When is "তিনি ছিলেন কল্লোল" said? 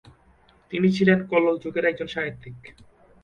0.73-1.57